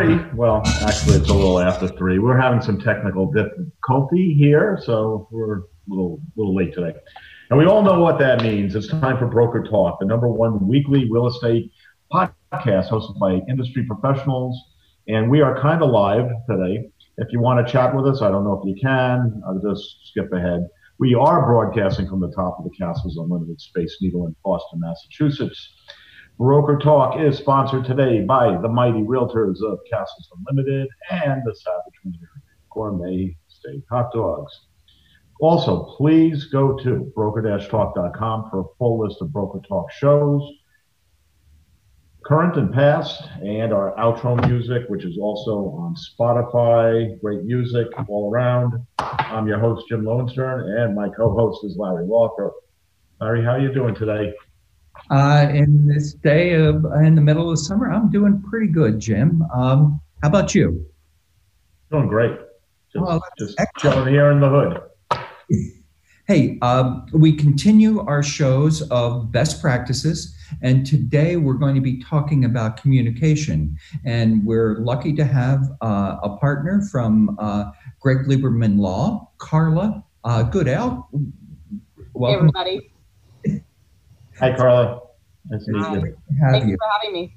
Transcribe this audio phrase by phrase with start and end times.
[0.00, 0.16] 3.
[0.34, 2.20] Well, actually, it's a little after 3.
[2.20, 6.94] We're having some technical difficulty here, so we're a little, little late today.
[7.50, 8.74] And we all know what that means.
[8.74, 11.70] It's time for Broker Talk, the number one weekly real estate
[12.10, 14.58] podcast hosted by industry professionals.
[15.06, 16.88] And we are kind of live today.
[17.18, 19.42] If you want to chat with us, I don't know if you can.
[19.46, 20.66] I'll just skip ahead.
[20.98, 25.74] We are broadcasting from the top of the Castles Unlimited Space Needle in Boston, Massachusetts.
[26.40, 32.00] Broker Talk is sponsored today by the mighty realtors of Castles Unlimited and the Savage
[32.02, 32.30] Wiener
[32.72, 34.50] Gourmet Steak Hot Dogs.
[35.42, 40.40] Also, please go to broker-talk.com for a full list of Broker Talk shows,
[42.24, 47.20] current and past, and our outro music, which is also on Spotify.
[47.20, 48.82] Great music all around.
[48.98, 52.50] I'm your host, Jim Lowenstern, and my co-host is Larry Walker.
[53.20, 54.32] Larry, how are you doing today?
[55.10, 59.42] Uh, in this day of in the middle of summer, I'm doing pretty good, Jim.
[59.54, 60.86] Um, how about you?
[61.90, 62.38] Doing great.
[62.92, 64.80] Just, oh, just chilling here in the hood.
[66.30, 70.32] Hey, um, we continue our shows of best practices,
[70.62, 73.76] and today we're going to be talking about communication.
[74.04, 80.44] And we're lucky to have uh, a partner from uh, Greg Lieberman Law, Carla uh,
[80.44, 81.08] Goodell.
[82.12, 82.50] Welcome.
[82.54, 82.89] Hey, everybody.
[84.40, 85.00] Hi, Carla.
[85.50, 86.16] Nice to meet you.
[86.50, 86.76] Thanks you.
[86.76, 87.36] for having me.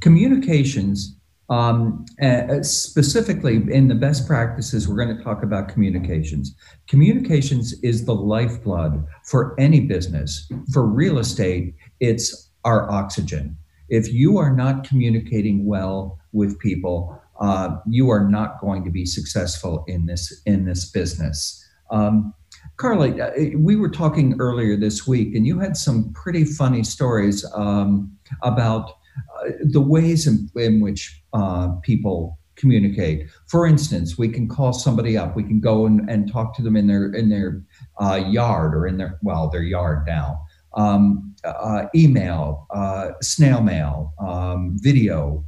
[0.00, 1.16] Communications,
[1.48, 6.54] um, uh, specifically in the best practices, we're going to talk about communications.
[6.88, 10.50] Communications is the lifeblood for any business.
[10.72, 13.56] For real estate, it's our oxygen.
[13.88, 19.06] If you are not communicating well with people, uh, you are not going to be
[19.06, 21.64] successful in this in this business.
[21.90, 22.34] Um,
[22.76, 27.44] Carly, uh, we were talking earlier this week, and you had some pretty funny stories
[27.54, 33.28] um, about uh, the ways in, in which uh, people communicate.
[33.46, 35.36] For instance, we can call somebody up.
[35.36, 37.62] We can go and, and talk to them in their in their
[38.00, 40.40] uh, yard or in their well, their yard now.
[40.74, 45.44] Um, uh, email, uh, snail mail, um, video,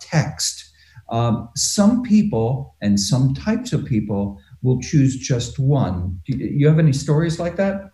[0.00, 0.72] text.
[1.08, 6.20] Um, some people and some types of people will choose just one.
[6.26, 7.90] Do you have any stories like that?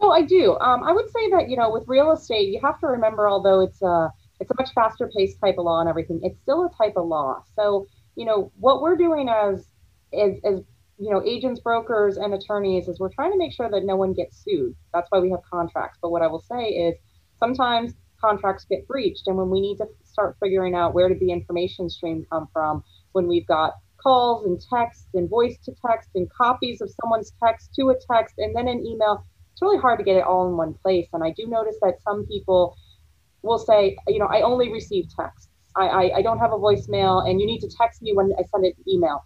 [0.00, 0.58] Oh, I do.
[0.58, 3.60] Um, I would say that you know, with real estate, you have to remember, although
[3.60, 4.10] it's a
[4.40, 7.06] it's a much faster paced type of law and everything, it's still a type of
[7.06, 7.44] law.
[7.54, 9.66] So you know, what we're doing as
[10.12, 10.62] as as
[10.98, 14.12] you know, agents, brokers, and attorneys is we're trying to make sure that no one
[14.12, 14.74] gets sued.
[14.92, 15.98] That's why we have contracts.
[16.00, 16.94] But what I will say is
[17.38, 21.32] sometimes contracts get breached, and when we need to start figuring out where did the
[21.32, 26.28] information stream come from, when we've got calls and texts and voice to text and
[26.30, 29.24] copies of someone's text to a text and then an email.
[29.52, 31.08] It's really hard to get it all in one place.
[31.12, 32.76] And I do notice that some people
[33.42, 35.48] will say, you know, I only receive texts.
[35.76, 38.42] I, I, I don't have a voicemail and you need to text me when I
[38.52, 39.24] send an email.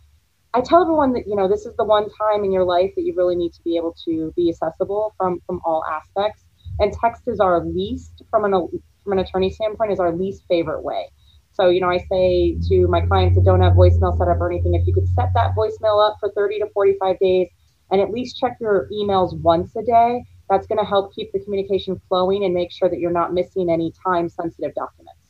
[0.54, 3.02] I tell everyone that, you know, this is the one time in your life that
[3.02, 6.44] you really need to be able to be accessible from, from all aspects.
[6.78, 8.68] And text is our least, from an,
[9.04, 11.10] from an attorney standpoint, is our least favorite way.
[11.56, 14.52] So, you know, I say to my clients that don't have voicemail set up or
[14.52, 17.48] anything, if you could set that voicemail up for 30 to 45 days
[17.90, 21.40] and at least check your emails once a day, that's going to help keep the
[21.40, 25.22] communication flowing and make sure that you're not missing any time sensitive documents.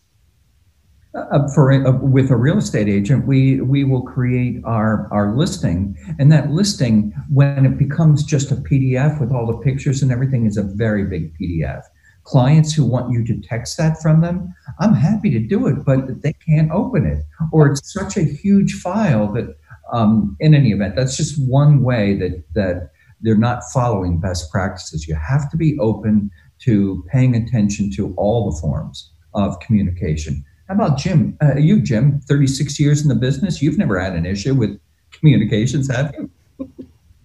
[1.14, 5.96] Uh, for uh, with a real estate agent, we we will create our our listing,
[6.18, 10.44] and that listing, when it becomes just a PDF with all the pictures and everything,
[10.44, 11.84] is a very big PDF
[12.26, 16.22] clients who want you to text that from them, I'm happy to do it, but
[16.22, 17.24] they can't open it.
[17.52, 19.56] Or it's such a huge file that,
[19.92, 22.90] um, in any event, that's just one way that, that
[23.20, 25.06] they're not following best practices.
[25.06, 26.30] You have to be open
[26.60, 30.44] to paying attention to all the forms of communication.
[30.68, 31.38] How about Jim?
[31.40, 34.80] Uh, you, Jim, 36 years in the business, you've never had an issue with
[35.12, 36.30] communications, have you?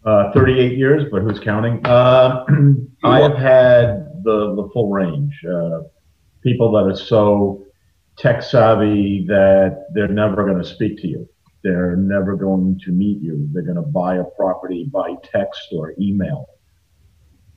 [0.06, 1.84] Uh, 38 years, but who's counting?
[1.86, 2.46] Uh,
[3.04, 5.34] I have had the, the full range.
[5.46, 5.82] Uh,
[6.42, 7.66] people that are so
[8.18, 11.30] tech savvy that they're never going to speak to you.
[11.64, 13.48] They're never going to meet you.
[13.54, 16.48] They're going to buy a property by text or email.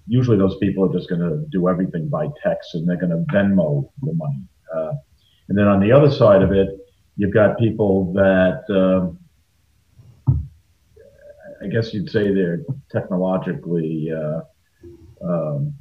[0.07, 3.25] Usually, those people are just going to do everything by text and they're going to
[3.33, 4.43] Venmo the money.
[4.75, 4.93] Uh,
[5.49, 6.69] and then on the other side of it,
[7.17, 9.19] you've got people that um,
[11.63, 12.63] I guess you'd say they're
[12.93, 14.43] technologically uh,
[15.29, 15.75] um,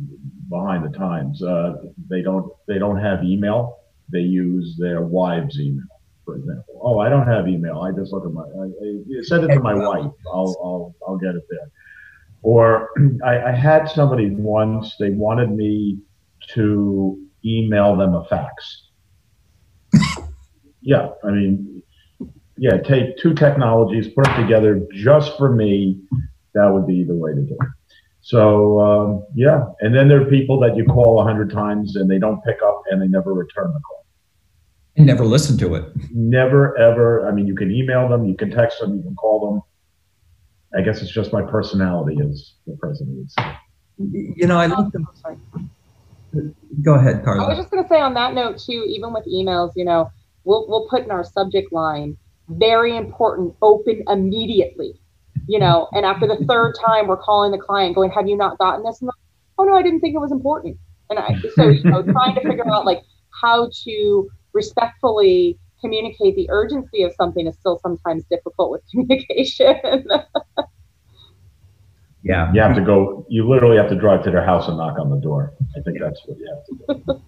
[0.49, 1.41] behind the times.
[1.43, 1.75] Uh,
[2.09, 3.79] they don't they don't have email.
[4.11, 5.87] They use their wives' email,
[6.25, 6.79] for example.
[6.81, 7.79] Oh, I don't have email.
[7.79, 8.43] I just look at my.
[8.43, 10.11] I, I send it to my wife.
[10.27, 11.71] I'll I'll I'll get it there.
[12.41, 12.89] Or
[13.25, 14.95] I, I had somebody once.
[14.99, 15.99] They wanted me
[16.49, 18.89] to email them a fax.
[20.85, 21.81] Yeah, I mean,
[22.57, 26.01] yeah, take two technologies, put them together just for me.
[26.55, 27.67] That would be the way to do it.
[28.23, 32.09] So um, yeah, and then there are people that you call a hundred times and
[32.09, 34.05] they don't pick up and they never return the call.
[34.95, 35.91] And never listen to it.
[36.09, 37.27] Never ever.
[37.27, 39.61] I mean, you can email them, you can text them, you can call them.
[40.79, 43.57] I guess it's just my personality, as the president would say.
[43.97, 45.05] You know, I love them.
[45.15, 45.37] Sorry.
[46.81, 47.45] Go ahead, Carlos.
[47.45, 50.09] I was just going to say on that note too, even with emails, you know,
[50.45, 52.17] we'll we'll put in our subject line,
[52.47, 54.97] very important, open immediately.
[55.47, 58.57] You know, and after the third time, we're calling the client, going, "Have you not
[58.57, 59.15] gotten this?" And like,
[59.57, 60.77] oh no, I didn't think it was important.
[61.09, 63.01] And I so you know, trying to figure out like
[63.41, 70.05] how to respectfully communicate the urgency of something is still sometimes difficult with communication.
[72.23, 72.53] Yeah.
[72.53, 73.25] You have to go.
[73.29, 75.53] You literally have to drive to their house and knock on the door.
[75.77, 77.21] I think that's what you have to do.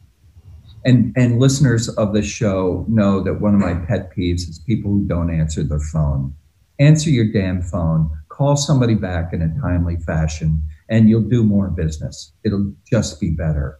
[0.85, 4.91] And and listeners of the show know that one of my pet peeves is people
[4.91, 6.33] who don't answer their phone.
[6.79, 8.09] Answer your damn phone.
[8.29, 12.33] Call somebody back in a timely fashion, and you'll do more business.
[12.43, 13.79] It'll just be better.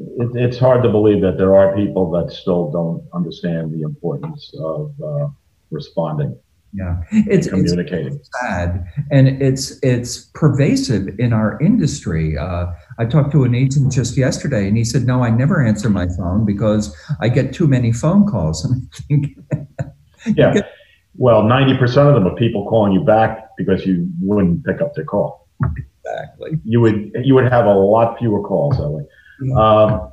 [0.00, 4.52] It, it's hard to believe that there are people that still don't understand the importance
[4.58, 5.28] of uh,
[5.70, 6.36] responding,
[6.72, 8.18] Yeah, it's it's communicating.
[8.40, 12.36] sad, and it's it's pervasive in our industry.
[12.36, 12.66] Uh,
[12.98, 16.08] I talked to an agent just yesterday, and he said, "No, I never answer my
[16.18, 19.38] phone because I get too many phone calls." And I think,
[20.36, 20.54] Yeah.
[21.16, 24.94] Well, ninety percent of them are people calling you back because you wouldn't pick up
[24.94, 25.48] their call.
[25.62, 26.58] exactly.
[26.64, 29.04] You would you would have a lot fewer calls that way.
[29.42, 29.54] Yeah.
[29.54, 30.10] Um,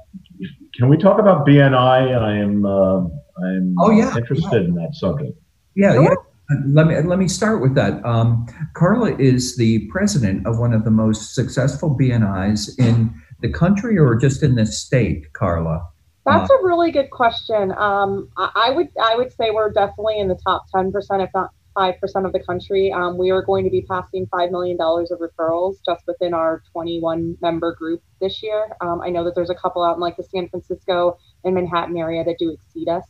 [0.76, 2.18] can we talk about BNI?
[2.18, 3.00] I am uh,
[3.44, 4.16] I'm Oh, yeah.
[4.16, 5.38] interested in that subject.
[5.76, 6.04] Yeah, Sure.
[6.04, 6.58] yeah.
[6.68, 8.04] Let me let me start with that.
[8.06, 13.98] Um, Carla is the president of one of the most successful BNIs in the country,
[13.98, 15.32] or just in the state.
[15.34, 15.82] Carla.
[16.26, 17.72] That's a really good question.
[17.76, 21.30] Um, I, I would I would say we're definitely in the top ten percent, if
[21.34, 22.92] not five percent of the country.
[22.92, 26.62] Um, we are going to be passing five million dollars of referrals just within our
[26.72, 28.76] 21 member group this year.
[28.82, 31.98] Um, I know that there's a couple out in like the San Francisco and Manhattan
[31.98, 33.06] area that do exceed us,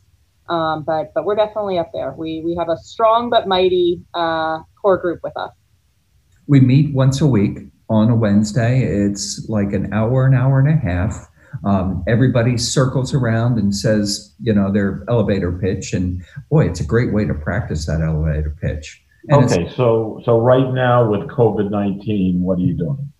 [0.48, 2.14] um, but but we're definitely up there.
[2.16, 5.52] We we have a strong but mighty uh, core group with us.
[6.46, 7.58] We meet once a week
[7.90, 8.82] on a Wednesday.
[8.82, 11.28] It's like an hour, an hour and a half.
[11.64, 16.84] Um, everybody circles around and says, you know, their elevator pitch, and boy, it's a
[16.84, 19.02] great way to practice that elevator pitch.
[19.28, 23.12] And Okay, so so right now with COVID nineteen, what are you doing?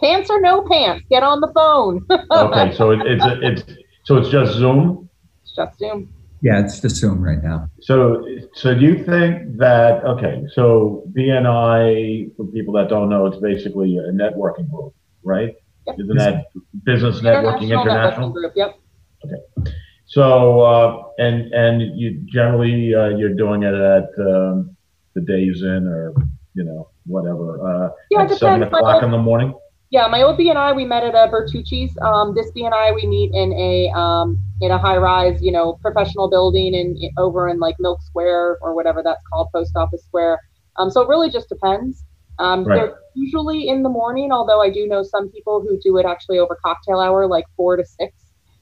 [0.00, 2.04] Pants or no pants, get on the phone.
[2.30, 5.08] Okay, so it, it's it's so it's just Zoom.
[5.42, 6.12] it's just Zoom.
[6.42, 7.70] yeah, it's just Zoom right now.
[7.80, 10.44] So so do you think that okay?
[10.52, 15.54] So BNI for people that don't know, it's basically a networking group, right?
[15.98, 16.46] Isn't that
[16.84, 18.30] business networking international?
[18.30, 18.52] networking group.
[18.56, 18.78] Yep.
[19.24, 19.72] Okay.
[20.06, 24.76] So uh, and and you generally uh, you're doing it at um,
[25.14, 26.14] the Days Inn or
[26.54, 28.78] you know whatever uh, Yeah, it at seven depends.
[28.78, 29.54] o'clock in the morning.
[29.90, 31.96] Yeah, my old BNI we met at a Bertucci's.
[32.02, 36.28] Um, this BNI we meet in a um, in a high rise, you know, professional
[36.28, 40.40] building in, in- over in like Milk Square or whatever that's called, Post Office Square.
[40.76, 42.04] Um, so it really just depends.
[42.38, 42.76] Um, Right.
[42.76, 46.38] They're usually in the morning, although I do know some people who do it actually
[46.38, 48.12] over cocktail hour, like four to six.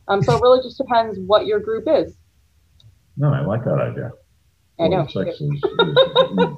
[0.09, 2.17] Um, so it really just depends what your group is.
[3.17, 4.13] No, I like that idea.
[4.79, 5.07] I know.
[5.07, 5.61] To six is, is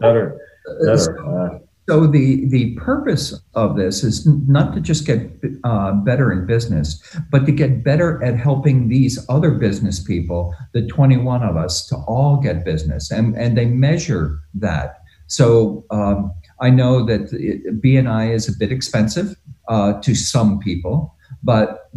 [0.00, 0.38] better.
[0.85, 1.26] Better.
[1.26, 1.58] Uh,
[1.88, 5.20] So the the purpose of this is not to just get
[5.62, 10.85] uh, better in business, but to get better at helping these other business people, the
[10.88, 14.99] 21 of us, to all get business, and and they measure that.
[15.28, 19.37] So um, I know that it, BNI is a bit expensive
[19.69, 21.91] uh, to some people, but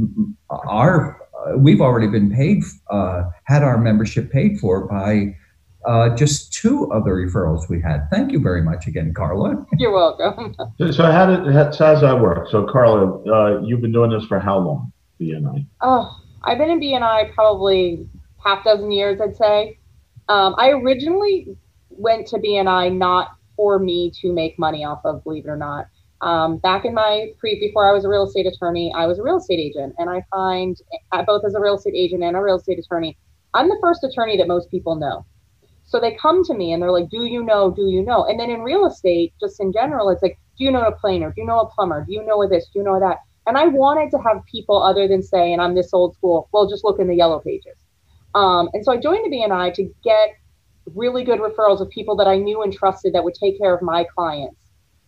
[0.50, 5.36] our uh, we've already been paid, uh, had our membership paid for by
[5.86, 8.08] uh, just two of the referrals we had.
[8.12, 9.66] Thank you very much again, Carla.
[9.78, 10.56] You're welcome.
[10.78, 12.50] so, so how did how, so how's that work?
[12.50, 14.92] So Carla, uh, you've been doing this for how long?
[15.22, 15.66] BNI.
[15.82, 16.10] Oh,
[16.44, 18.08] I've been in BNI probably
[18.44, 19.78] half dozen years, I'd say.
[20.30, 21.58] Um, I originally
[21.90, 25.88] went to BNI not for me to make money off of, believe it or not.
[26.22, 29.24] Um, back in my pre, before I was a real estate attorney, I was a
[29.24, 30.78] real estate agent, and I find
[31.12, 33.18] uh, both as a real estate agent and a real estate attorney,
[33.54, 35.26] I'm the first attorney that most people know.
[35.84, 37.70] So they come to me and they're like, "Do you know?
[37.70, 40.72] Do you know?" And then in real estate, just in general, it's like, "Do you
[40.72, 41.34] know a planer?
[41.36, 42.06] Do you know a plumber?
[42.06, 42.70] Do you know this?
[42.72, 45.76] Do you know that?" And I wanted to have people other than say, and I'm
[45.76, 47.76] this old school, well, just look in the yellow pages.
[48.36, 50.30] Um, and so I joined the BNI to get
[50.96, 53.82] really good referrals of people that I knew and trusted that would take care of
[53.82, 54.58] my clients.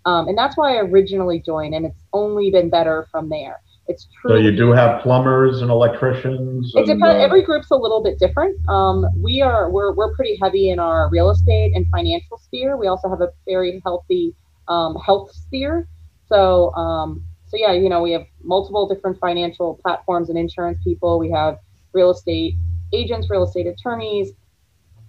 [0.05, 3.61] Um, and that's why I originally joined, and it's only been better from there.
[3.87, 4.31] It's true.
[4.31, 6.71] So you do have plumbers and electricians.
[6.75, 7.03] It depends.
[7.03, 8.57] uh, Every group's a little bit different.
[8.69, 12.77] Um, we are we're we're pretty heavy in our real estate and financial sphere.
[12.77, 14.33] We also have a very healthy
[14.67, 15.87] um, health sphere.
[16.27, 21.19] So um, so yeah, you know, we have multiple different financial platforms and insurance people.
[21.19, 21.59] We have
[21.93, 22.55] real estate
[22.93, 24.31] agents, real estate attorneys,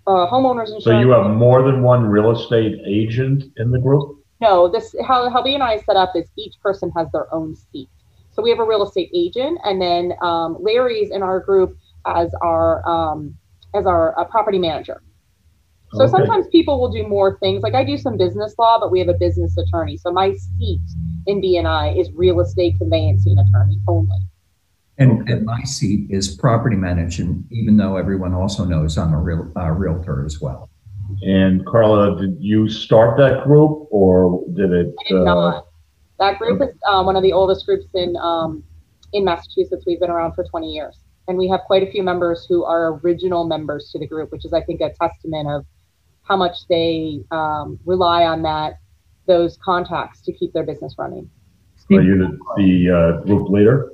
[0.06, 0.84] uh, homeowners insurance.
[0.84, 4.18] So you have more than one real estate agent in the group?
[4.40, 7.88] No, this how how BNI is set up is each person has their own seat.
[8.32, 12.34] So we have a real estate agent, and then um, Larry's in our group as
[12.42, 13.36] our um,
[13.74, 15.00] as our uh, property manager.
[15.92, 16.10] So Okay.
[16.10, 17.62] sometimes people will do more things.
[17.62, 19.98] Like I do some business law, but we have a business attorney.
[19.98, 20.80] So my seat
[21.26, 24.18] in BNI is real estate conveyancing attorney only.
[25.02, 25.32] And, Okay.
[25.32, 29.70] and my seat is property management, even though everyone also knows I'm a real uh,
[29.70, 30.70] realtor as well.
[31.22, 34.94] And Carla, did you start that group or did it?
[35.00, 35.66] I did uh, not.
[36.18, 38.62] That group is uh, one of the oldest groups in um,
[39.12, 39.84] in Massachusetts.
[39.86, 43.00] We've been around for 20 years, and we have quite a few members who are
[43.00, 45.66] original members to the group, which is, I think, a testament of
[46.22, 48.78] how much they um, rely on that
[49.26, 51.28] those contacts to keep their business running.
[51.90, 53.90] Are you the, the uh, group leader,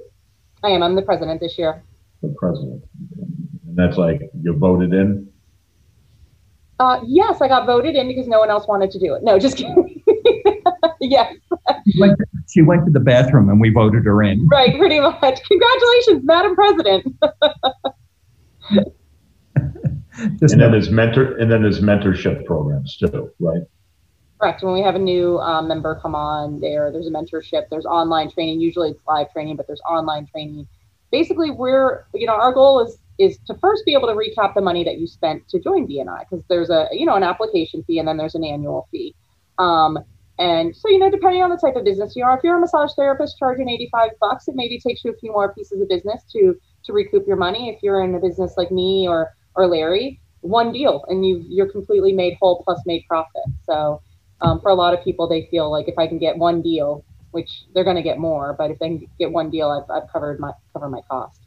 [0.63, 0.83] I am.
[0.83, 1.83] I'm the president this year.
[2.23, 2.83] the president?
[3.67, 5.29] And that's like you voted in?
[6.81, 9.23] Uh, yes, I got voted in because no one else wanted to do it.
[9.25, 10.01] No, just kidding.
[11.01, 11.35] yes,
[11.91, 14.47] She went, she went to the bathroom and we voted her in.
[14.49, 15.41] right, pretty much.
[15.45, 17.17] Congratulations, Madam President.
[20.41, 23.63] Just And then know- there's mentor, and then there's mentorship programs too, right?
[24.41, 24.63] Correct.
[24.63, 27.65] When we have a new um, member come on, there there's a mentorship.
[27.71, 28.61] There's online training.
[28.61, 30.69] Usually it's live training, but there's online training.
[31.11, 34.61] Basically, we're you know our goal is is to first be able to recap the
[34.61, 37.99] money that you spent to join BNI because there's a you know an application fee
[37.99, 39.15] and then there's an annual fee.
[39.59, 39.99] Um,
[40.39, 42.61] and so you know depending on the type of business you are, if you're a
[42.61, 46.23] massage therapist charging 85 bucks, it maybe takes you a few more pieces of business
[46.33, 46.55] to
[46.85, 47.71] to recoup your money.
[47.71, 51.73] If you're in a business like me or or Larry, one deal and you you're
[51.73, 53.43] completely made whole plus made profit.
[53.65, 54.01] So
[54.41, 57.05] um, for a lot of people, they feel like if I can get one deal,
[57.33, 60.11] which they're going to get more, but if they can get one deal, I've, I've
[60.11, 61.43] covered my cover my cost.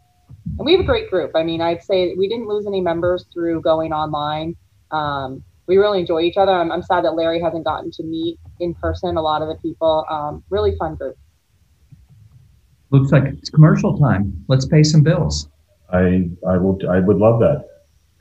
[0.58, 1.32] And we have a great group.
[1.36, 4.56] I mean, I'd say we didn't lose any members through going online.
[4.92, 6.52] Um, we really enjoy each other.
[6.52, 9.56] I'm, I'm sad that Larry hasn't gotten to meet in person a lot of the
[9.56, 10.06] people.
[10.10, 11.18] Um, really fun group.
[12.90, 14.44] Looks like it's commercial time.
[14.50, 15.48] Let's pay some bills.
[15.94, 17.66] I, I will, I would love that.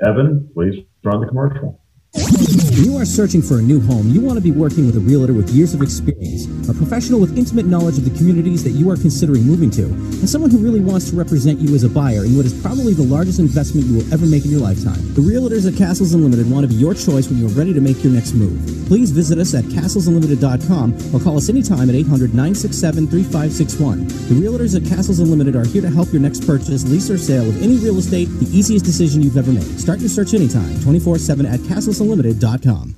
[0.07, 1.81] Evan, please run the commercial.
[2.14, 5.00] When you are searching for a new home, you want to be working with a
[5.00, 8.89] realtor with years of experience, a professional with intimate knowledge of the communities that you
[8.91, 12.25] are considering moving to, and someone who really wants to represent you as a buyer
[12.25, 15.00] in what is probably the largest investment you will ever make in your lifetime.
[15.15, 17.81] The realtors at Castles Unlimited want to be your choice when you are ready to
[17.81, 18.59] make your next move.
[18.87, 24.07] Please visit us at castlesunlimited.com or call us anytime at 800 967 3561.
[24.31, 27.49] The realtors at Castles Unlimited are here to help your next purchase, lease, or sale
[27.49, 29.81] of any real estate the easiest decision you've ever made.
[29.81, 32.95] Start your search anytime, 24 7 at castlesunlimited.com.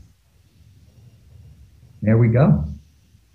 [2.02, 2.64] There we go.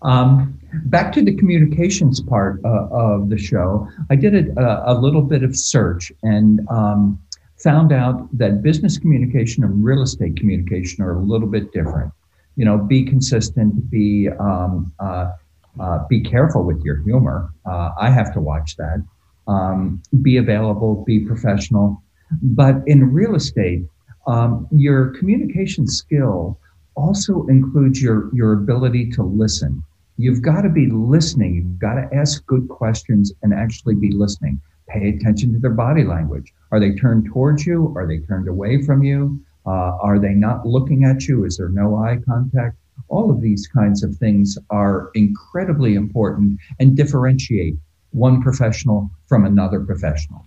[0.01, 3.87] Um, back to the communications part uh, of the show.
[4.09, 7.19] I did a, a little bit of search and um,
[7.57, 12.11] found out that business communication and real estate communication are a little bit different.
[12.55, 15.31] You know, be consistent, be um, uh,
[15.79, 17.49] uh, be careful with your humor.
[17.65, 19.03] Uh, I have to watch that.
[19.47, 22.01] Um, be available, be professional.
[22.41, 23.83] But in real estate,
[24.25, 26.59] um, your communication skill
[26.97, 29.83] also includes your your ability to listen.
[30.17, 31.55] You've got to be listening.
[31.55, 34.59] You've got to ask good questions and actually be listening.
[34.89, 36.53] Pay attention to their body language.
[36.71, 37.93] Are they turned towards you?
[37.95, 39.39] Are they turned away from you?
[39.65, 41.45] Uh, are they not looking at you?
[41.45, 42.77] Is there no eye contact?
[43.09, 47.75] All of these kinds of things are incredibly important and differentiate
[48.11, 50.45] one professional from another professional.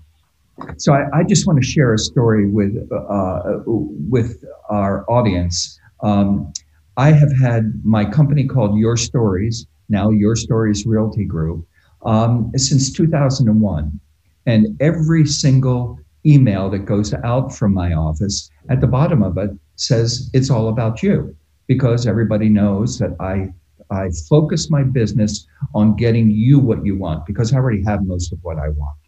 [0.78, 5.79] So I, I just want to share a story with uh, with our audience.
[6.02, 6.52] Um,
[6.97, 11.66] I have had my company called Your Stories, now Your Stories Realty Group,
[12.04, 14.00] um, since 2001.
[14.47, 19.50] And every single email that goes out from my office, at the bottom of it
[19.76, 21.35] says, It's all about you.
[21.66, 23.49] Because everybody knows that I,
[23.95, 28.33] I focus my business on getting you what you want, because I already have most
[28.33, 28.99] of what I want.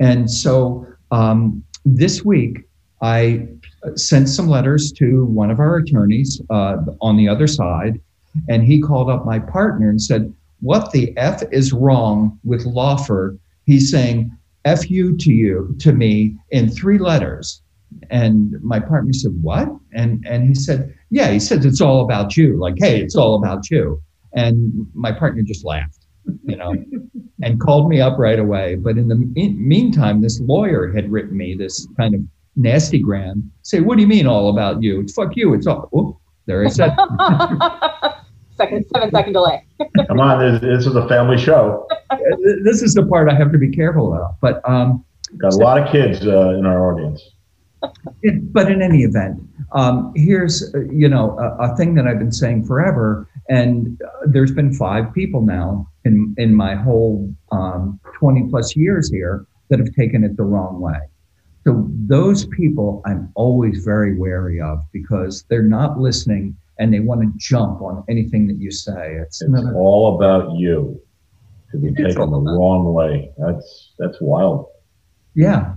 [0.00, 2.60] And so um, this week,
[3.02, 3.46] I
[3.94, 8.00] sent some letters to one of our attorneys uh, on the other side,
[8.48, 13.38] and he called up my partner and said, "What the f is wrong with Lawford?"
[13.64, 14.30] He's saying
[14.64, 17.62] "f you" to you to me in three letters,
[18.10, 22.36] and my partner said, "What?" And and he said, "Yeah." He said, "It's all about
[22.36, 24.00] you." Like, hey, it's all about you.
[24.34, 26.06] And my partner just laughed,
[26.44, 26.74] you know.
[27.42, 28.76] and called me up right away.
[28.76, 32.20] But in the meantime, this lawyer had written me this kind of
[32.56, 33.50] nasty gram.
[33.62, 35.00] Say, what do you mean all about you?
[35.00, 35.54] It's fuck you.
[35.54, 35.88] It's all.
[35.92, 36.96] Whoop, there I said.
[38.56, 39.64] second, seven second delay.
[40.08, 41.86] Come on, this, this is a family show.
[42.64, 44.36] this is the part I have to be careful about.
[44.40, 45.04] But um,
[45.38, 47.22] Got a lot of kids uh, in our audience.
[48.22, 49.40] it, but in any event,
[49.72, 54.26] um, here's uh, you know a, a thing that I've been saying forever, and uh,
[54.26, 59.78] there's been five people now in in my whole um, 20 plus years here that
[59.78, 60.98] have taken it the wrong way.
[61.66, 67.22] So those people I'm always very wary of because they're not listening and they want
[67.22, 69.16] to jump on anything that you say.
[69.16, 71.00] It's, It's another, all about you
[71.72, 73.32] to be taken the wrong way.
[73.36, 74.66] That's that's wild.
[75.34, 75.74] yeah.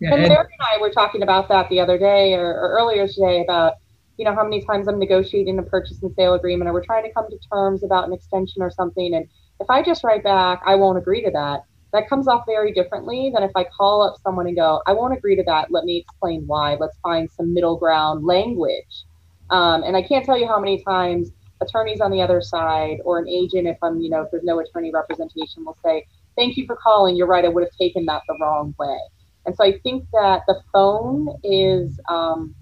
[0.00, 2.76] Yeah, And and- Larry and I were talking about that the other day or, or
[2.78, 3.74] earlier today about,
[4.18, 7.04] you know, how many times I'm negotiating a purchase and sale agreement or we're trying
[7.04, 9.14] to come to terms about an extension or something.
[9.14, 9.26] And
[9.60, 13.30] if I just write back, I won't agree to that, that comes off very differently
[13.34, 15.70] than if I call up someone and go, I won't agree to that.
[15.70, 16.76] Let me explain why.
[16.80, 19.04] Let's find some middle ground language.
[19.50, 21.30] Um, and I can't tell you how many times
[21.60, 24.58] attorneys on the other side or an agent, if I'm, you know, if there's no
[24.60, 26.06] attorney representation, will say,
[26.36, 27.16] Thank you for calling.
[27.16, 27.44] You're right.
[27.44, 28.98] I would have taken that the wrong way.
[29.44, 32.54] And so I think that the phone is um,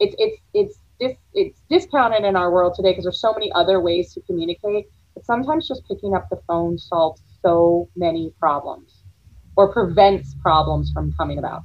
[0.00, 3.80] it's it's it's dis, it's discounted in our world today because there's so many other
[3.80, 4.86] ways to communicate.
[5.14, 9.04] But sometimes just picking up the phone solves so many problems
[9.56, 11.62] or prevents problems from coming about.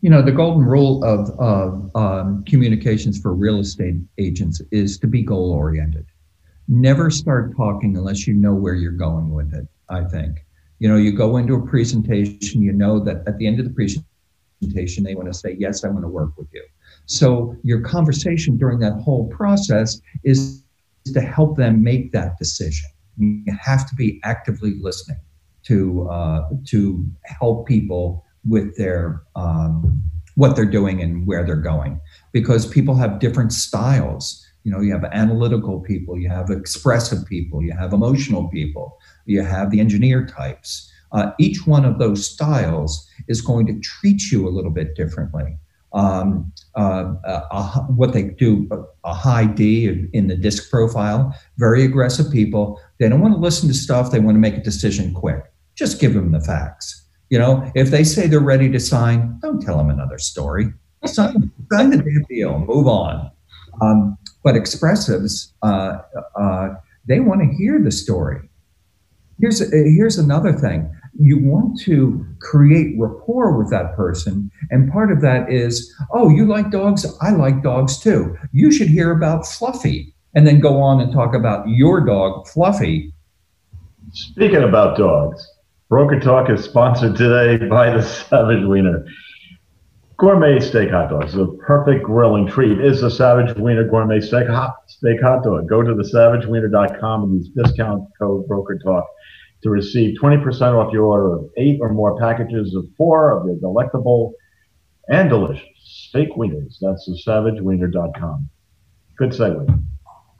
[0.00, 5.06] You know, the golden rule of, of um, communications for real estate agents is to
[5.06, 6.06] be goal oriented.
[6.68, 10.44] Never start talking unless you know where you're going with it, I think.
[10.78, 13.72] You know, you go into a presentation, you know that at the end of the
[13.72, 16.64] presentation, they want to say, Yes, I want to work with you.
[17.06, 20.62] So your conversation during that whole process is
[21.12, 22.88] to help them make that decision.
[23.16, 25.20] You have to be actively listening
[25.64, 30.02] to uh, to help people with their um,
[30.34, 32.00] what they're doing and where they're going.
[32.32, 34.44] Because people have different styles.
[34.64, 39.42] You know you have analytical people you have expressive people you have emotional people you
[39.42, 40.90] have the engineer types.
[41.12, 45.58] Uh, each one of those styles is going to treat you a little bit differently.
[45.92, 48.68] Um, uh, uh, what they do
[49.04, 53.68] a high d in the disc profile very aggressive people they don't want to listen
[53.68, 55.44] to stuff they want to make a decision quick
[55.76, 59.60] just give them the facts you know, if they say they're ready to sign, don't
[59.60, 60.72] tell them another story.
[61.04, 63.30] Sign, sign the damn deal, move on.
[63.82, 65.98] Um, but expressives, uh,
[66.34, 66.68] uh,
[67.06, 68.48] they want to hear the story.
[69.38, 70.90] Here's here's another thing.
[71.18, 76.46] You want to create rapport with that person, and part of that is, oh, you
[76.46, 78.38] like dogs, I like dogs too.
[78.52, 83.12] You should hear about Fluffy, and then go on and talk about your dog, Fluffy.
[84.12, 85.46] Speaking about dogs,
[85.88, 89.04] Broker Talk is sponsored today by the Savage Wiener.
[90.16, 91.32] Gourmet steak hot dogs.
[91.32, 95.68] The perfect grilling treat is the Savage Wiener Gourmet Steak Hot, steak hot Dog.
[95.68, 99.06] Go to thesavagewiener.com and use discount code Broker Talk
[99.64, 103.56] to receive 20% off your order of eight or more packages of four of your
[103.56, 104.34] delectable
[105.08, 106.76] and delicious steak wieners.
[106.80, 108.48] That's thesavagewiener.com.
[109.16, 109.84] Good segue.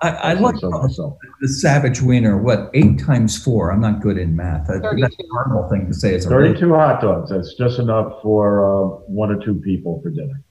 [0.04, 1.16] I, I like So myself.
[1.40, 2.36] the Savage Wiener.
[2.36, 3.72] What eight times four?
[3.72, 4.66] I'm not good in math.
[4.66, 5.16] That- That's 32.
[5.22, 6.14] a horrible thing to say.
[6.14, 7.30] As a really- hot dogs.
[7.30, 10.42] That's just enough for uh, one or two people for dinner.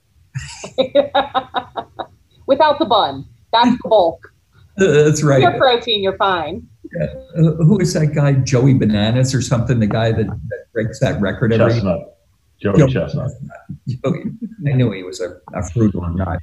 [2.47, 4.19] Without the bun, that's the bulk.
[4.77, 5.41] That's right.
[5.41, 6.67] Your protein, you're fine.
[6.99, 7.05] Uh,
[7.63, 8.33] who is that guy?
[8.33, 9.79] Joey Bananas or something?
[9.79, 12.12] The guy that, that breaks that record every Chestnut.
[12.63, 13.32] Joey Joey Chestnut.
[13.88, 14.23] Joey.
[14.65, 16.39] I knew he was a, a fruit or not.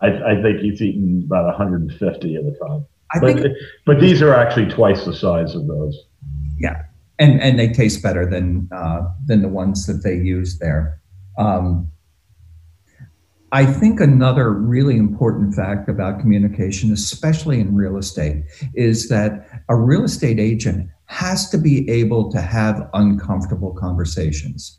[0.00, 2.86] I, I think he's eaten about 150 at a time.
[3.14, 6.06] I But, think, but these are actually twice the size of those.
[6.58, 6.82] Yeah,
[7.18, 11.00] and and they taste better than uh, than the ones that they use there.
[11.38, 11.90] Um,
[13.52, 19.76] I think another really important fact about communication, especially in real estate, is that a
[19.76, 24.77] real estate agent has to be able to have uncomfortable conversations.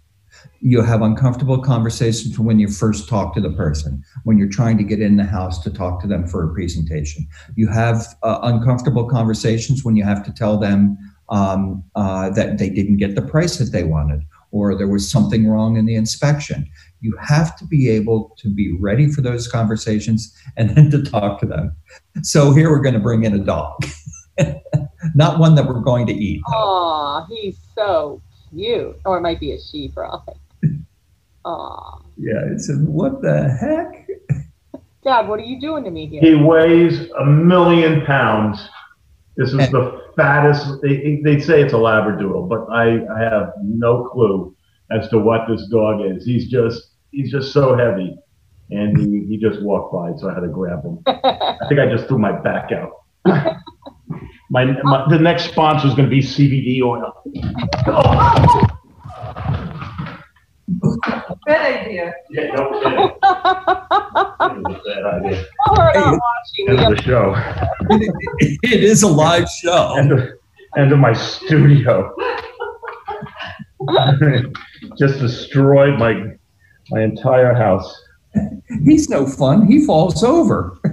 [0.61, 4.83] You have uncomfortable conversations when you first talk to the person, when you're trying to
[4.83, 7.27] get in the house to talk to them for a presentation.
[7.55, 10.97] You have uh, uncomfortable conversations when you have to tell them
[11.29, 15.47] um, uh, that they didn't get the price that they wanted or there was something
[15.47, 16.67] wrong in the inspection.
[17.01, 21.39] You have to be able to be ready for those conversations and then to talk
[21.41, 21.75] to them.
[22.23, 23.85] So here we're going to bring in a dog,
[25.15, 26.41] not one that we're going to eat.
[26.47, 28.99] Aw, he's so cute.
[29.05, 30.05] Or it might be a she for
[30.63, 30.69] all.
[31.45, 32.01] I- Aw.
[32.17, 34.07] Yeah, it said, what the heck?
[35.03, 36.21] Dad, what are you doing to me here?
[36.21, 38.59] He weighs a million pounds.
[39.37, 40.81] This is the fattest.
[40.81, 44.53] They, they say it's a Labradoodle, but I, I have no clue
[44.91, 46.25] as to what this dog is.
[46.25, 48.17] He's just he's just so heavy,
[48.69, 50.99] and he, he just walked by, so I had to grab him.
[51.07, 52.91] I think I just threw my back out.
[54.49, 57.13] my, my the next sponsor is going to be CBD oil.
[57.87, 58.65] Oh,
[61.89, 62.13] idea.
[62.29, 63.09] yeah, no kidding.
[63.09, 65.45] It a bad idea.
[65.69, 66.69] We're not watching.
[66.69, 67.35] End of the show.
[67.89, 69.95] It, it is a live show.
[69.97, 70.19] End of,
[70.77, 72.15] end of my studio.
[74.97, 76.33] just destroyed my
[76.91, 78.01] my entire house.
[78.83, 79.65] He's no fun.
[79.65, 80.77] He falls over.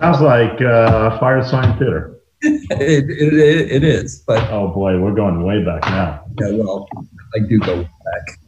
[0.00, 2.18] Sounds like uh, Firesign Theatre.
[2.42, 6.24] It, it, it, it is, but Oh boy, we're going way back now.
[6.38, 6.86] yeah, well,
[7.34, 8.38] I do go back.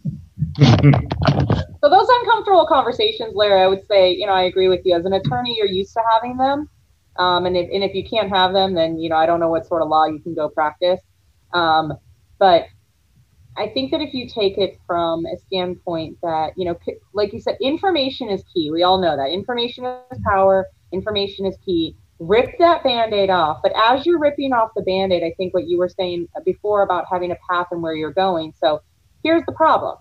[0.59, 4.97] So those uncomfortable conversations, Larry, I would say, you know, I agree with you.
[4.97, 6.69] As an attorney, you're used to having them,
[7.17, 9.49] um, and if and if you can't have them, then you know, I don't know
[9.49, 11.01] what sort of law you can go practice.
[11.55, 11.93] Um,
[12.39, 12.67] but
[13.57, 16.77] I think that if you take it from a standpoint that you know,
[17.15, 18.71] like you said, information is key.
[18.73, 20.67] We all know that information is power.
[20.93, 21.97] Information is key.
[22.19, 23.61] Rip that band-aid off.
[23.63, 27.05] But as you're ripping off the band-aid, I think what you were saying before about
[27.09, 28.53] having a path and where you're going.
[28.59, 28.81] So
[29.23, 29.99] here's the problem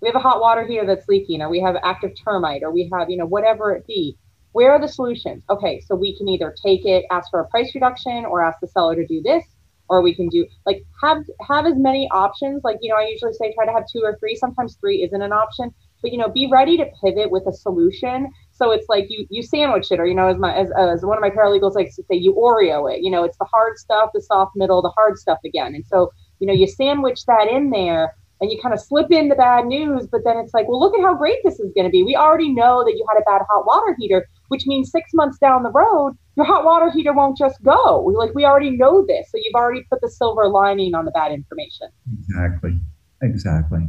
[0.00, 2.90] we have a hot water heater that's leaking or we have active termite or we
[2.92, 4.16] have you know whatever it be.
[4.52, 5.42] Where are the solutions?
[5.48, 8.68] Okay so we can either take it ask for a price reduction or ask the
[8.68, 9.44] seller to do this
[9.90, 12.62] or we can do like have have as many options.
[12.64, 14.36] Like you know i usually say try to have two or three.
[14.36, 15.74] Sometimes three isn't an option.
[16.00, 18.30] But you know be ready to pivot with a solution.
[18.52, 21.18] So it's like you you sandwich it or you know as my as, as one
[21.18, 23.02] of my paralegals likes to say you oreo it.
[23.02, 25.74] You know it's the hard stuff the soft middle the hard stuff again.
[25.74, 29.28] And so you know you sandwich that in there and you kind of slip in
[29.28, 31.84] the bad news, but then it's like, well, look at how great this is going
[31.84, 32.02] to be.
[32.02, 35.38] We already know that you had a bad hot water heater, which means six months
[35.38, 38.04] down the road, your hot water heater won't just go.
[38.16, 41.32] Like we already know this, so you've already put the silver lining on the bad
[41.32, 41.88] information.
[42.18, 42.80] Exactly.
[43.22, 43.86] Exactly.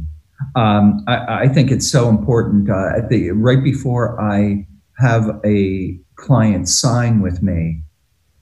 [0.56, 2.68] Um, I, I think it's so important.
[2.68, 4.66] Uh, the, right before I
[4.98, 7.82] have a client sign with me,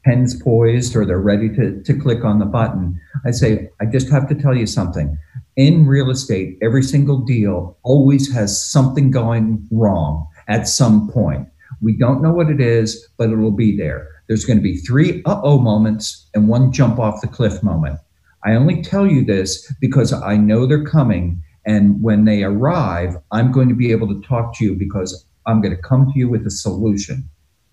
[0.05, 4.09] pens poised or they're ready to, to click on the button, I say, I just
[4.11, 5.17] have to tell you something.
[5.57, 11.49] In real estate, every single deal always has something going wrong at some point.
[11.81, 14.07] We don't know what it is, but it'll be there.
[14.29, 17.99] There's going to be three uh oh moments and one jump off the cliff moment.
[18.45, 21.43] I only tell you this because I know they're coming.
[21.67, 25.61] And when they arrive, I'm going to be able to talk to you because I'm
[25.61, 27.29] going to come to you with a solution.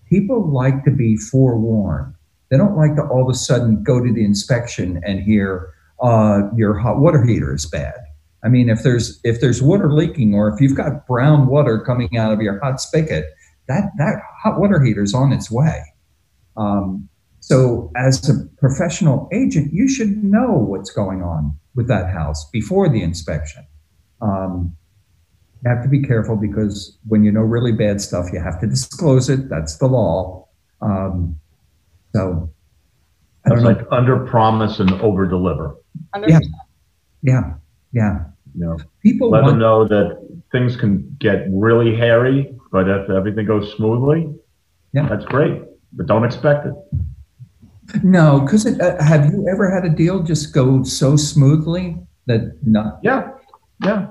[0.08, 2.14] People like to be forewarned.
[2.50, 6.42] They don't like to all of a sudden go to the inspection and hear uh,
[6.56, 7.94] your hot water heater is bad.
[8.44, 12.16] I mean, if there's if there's water leaking or if you've got brown water coming
[12.16, 13.26] out of your hot spigot,
[13.66, 15.82] that that hot water heater is on its way.
[16.56, 17.08] Um,
[17.40, 22.88] so, as a professional agent, you should know what's going on with that house before
[22.88, 23.66] the inspection.
[24.20, 24.76] Um,
[25.64, 28.66] you have to be careful because when you know really bad stuff, you have to
[28.66, 29.48] disclose it.
[29.48, 30.46] That's the law.
[30.80, 31.38] Um,
[32.14, 32.50] so,
[33.46, 33.78] I It's don't know.
[33.80, 35.76] like under promise and over deliver.
[36.14, 36.46] Understand?
[37.22, 37.54] Yeah,
[37.92, 38.24] yeah.
[38.54, 40.18] You know, People let them know that
[40.52, 44.32] things can get really hairy, but if everything goes smoothly,
[44.92, 45.08] Yeah.
[45.08, 45.62] that's great.
[45.92, 46.74] But don't expect it.
[48.02, 52.98] no, because uh, have you ever had a deal just go so smoothly that not?
[53.02, 53.30] Yeah,
[53.84, 54.08] yeah.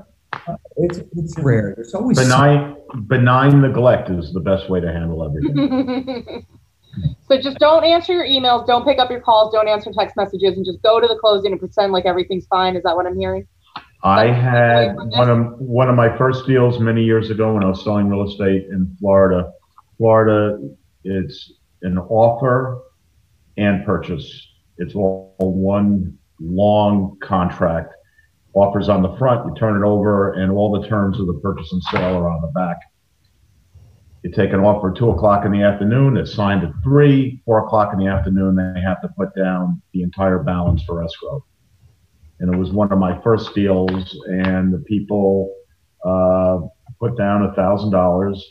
[0.78, 1.74] It's it's rare.
[1.76, 2.76] There's always Benign,
[3.08, 6.46] benign neglect is the best way to handle everything.
[7.28, 10.56] so just don't answer your emails, don't pick up your calls, don't answer text messages,
[10.56, 12.76] and just go to the closing and pretend like everything's fine.
[12.76, 13.48] Is that what I'm hearing?
[14.04, 17.84] I had one of one of my first deals many years ago when I was
[17.84, 19.52] selling real estate in Florida.
[19.98, 20.60] Florida,
[21.04, 22.82] it's an offer
[23.58, 24.48] and purchase.
[24.78, 27.94] It's all one long contract.
[28.54, 31.72] Offers on the front, you turn it over, and all the terms of the purchase
[31.72, 32.78] and sale are on the back.
[34.24, 37.66] You take an offer at two o'clock in the afternoon, it's signed at three, four
[37.66, 41.46] o'clock in the afternoon, they have to put down the entire balance for escrow.
[42.40, 45.54] And it was one of my first deals and the people
[46.06, 46.60] uh,
[47.00, 48.44] put down a thousand dollars.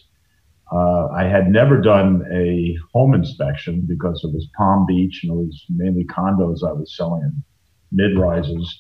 [0.72, 5.37] Uh, i had never done a home inspection because it was palm beach and it
[5.37, 7.44] was mainly condos i was selling
[7.92, 8.76] mid rises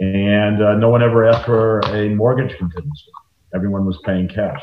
[0.00, 3.10] and uh, no one ever asked for a mortgage contingency.
[3.54, 4.62] Everyone was paying cash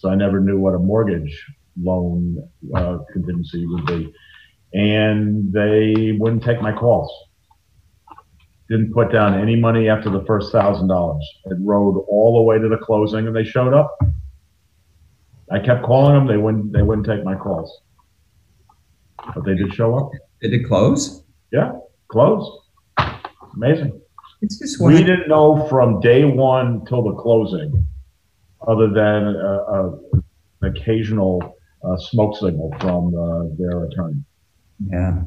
[0.00, 1.46] so i never knew what a mortgage
[1.82, 2.36] loan
[2.74, 4.12] uh, contingency would be
[4.72, 7.10] and they wouldn't take my calls
[8.70, 11.28] didn't put down any money after the first thousand dollars.
[11.46, 13.98] It rode all the way to the closing, and they showed up.
[15.50, 16.72] I kept calling them; they wouldn't.
[16.72, 17.80] They wouldn't take my calls,
[19.34, 20.12] but they did show up.
[20.40, 21.24] Did it close?
[21.52, 21.72] Yeah,
[22.08, 22.48] closed.
[23.56, 24.00] Amazing.
[24.40, 27.84] It's just We didn't know from day one till the closing,
[28.66, 29.90] other than uh, uh,
[30.62, 34.22] an occasional uh, smoke signal from uh, their attorney.
[34.88, 35.22] Yeah.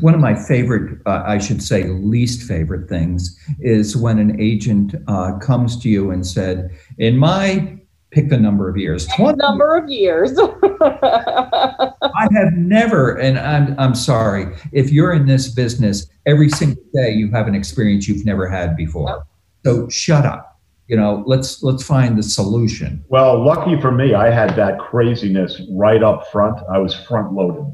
[0.00, 4.94] One of my favorite, uh, I should say, least favorite things is when an agent
[5.08, 7.76] uh, comes to you and said, in my
[8.12, 10.32] pick a number of years, 20 Number of years.
[10.80, 17.12] I have never, and I'm, I'm sorry, if you're in this business, every single day
[17.12, 19.26] you have an experience you've never had before.
[19.64, 20.49] So shut up.
[20.90, 23.04] You know, let's let's find the solution.
[23.08, 26.58] Well, lucky for me, I had that craziness right up front.
[26.68, 27.72] I was front loaded.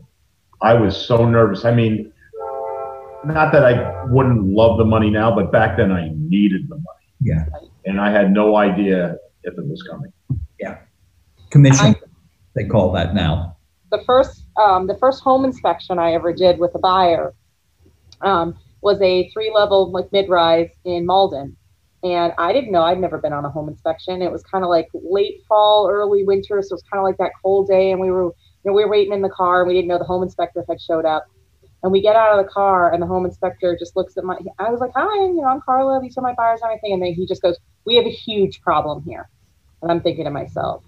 [0.62, 1.64] I was so nervous.
[1.64, 2.12] I mean,
[3.24, 7.06] not that I wouldn't love the money now, but back then I needed the money,
[7.20, 7.46] Yeah.
[7.86, 10.12] and I had no idea if it was coming.
[10.60, 10.78] Yeah
[11.50, 11.94] commission,
[12.54, 13.56] they call that now.
[13.90, 17.34] the first um, the first home inspection I ever did with a buyer
[18.20, 21.56] um, was a three level like mid rise in Malden,
[22.12, 24.22] and I didn't know I'd never been on a home inspection.
[24.22, 27.16] It was kind of like late fall, early winter, so it was kind of like
[27.18, 28.32] that cold day, and we were you
[28.64, 30.80] know we were waiting in the car, and we didn't know the home inspector had
[30.80, 31.26] showed up.
[31.82, 34.38] And we get out of the car, and the home inspector just looks at my.
[34.58, 36.00] I was like, "Hi, you know, I'm Carla.
[36.00, 38.62] These are my buyers and everything." And then he just goes, "We have a huge
[38.62, 39.28] problem here."
[39.82, 40.82] And I'm thinking to myself,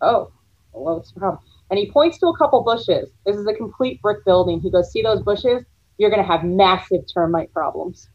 [0.00, 0.30] "Oh,
[0.72, 3.10] well, what's the problem?" and he points to a couple bushes.
[3.26, 4.60] This is a complete brick building.
[4.60, 5.64] He goes, "See those bushes?
[5.98, 8.08] You're going to have massive termite problems."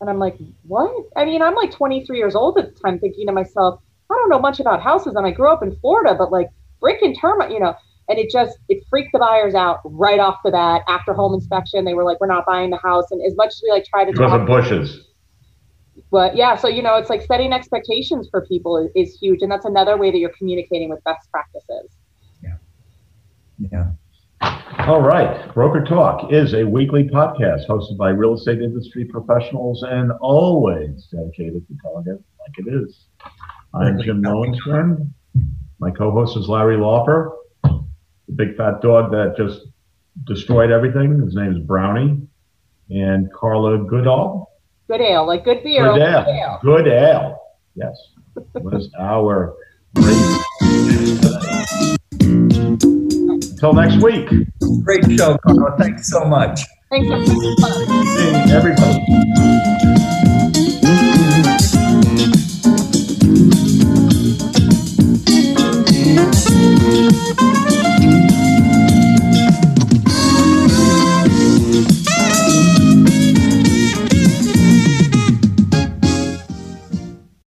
[0.00, 3.26] And I'm like, "What?" I mean, I'm like 23 years old at the time, thinking
[3.26, 3.80] to myself,
[4.10, 6.48] "I don't know much about houses, and I grew up in Florida, but like
[6.80, 7.74] brick and termite, you know."
[8.08, 10.82] And it just it freaked the buyers out right off the bat.
[10.88, 13.60] After home inspection, they were like, "We're not buying the house." And as much as
[13.64, 15.08] we like try to Because talk of bushes.
[16.10, 19.50] but yeah, so you know, it's like setting expectations for people is, is huge, and
[19.50, 21.90] that's another way that you're communicating with best practices.
[22.42, 22.56] Yeah.
[23.72, 23.90] Yeah.
[24.40, 25.52] All right.
[25.54, 31.66] Broker Talk is a weekly podcast hosted by real estate industry professionals and always dedicated
[31.66, 33.06] to telling it like it is.
[33.74, 35.12] I'm Jim Lowenstern.
[35.78, 37.30] My co-host is Larry Lauper,
[37.64, 39.60] the big fat dog that just
[40.24, 41.20] destroyed everything.
[41.20, 42.26] His name is Brownie.
[42.88, 44.52] And Carla Goodall.
[44.88, 45.82] Good ale, like good beer.
[45.82, 46.24] Good good ale.
[46.28, 46.58] ale.
[46.62, 47.40] Good ale.
[47.74, 47.96] Yes.
[48.54, 49.56] Was our
[53.60, 53.72] great.
[53.72, 54.28] Until next week.
[54.84, 55.76] Great show, Carla.
[55.78, 56.60] Thanks so much.
[56.90, 58.06] Thanks for fun.
[58.06, 59.85] Seeing everybody.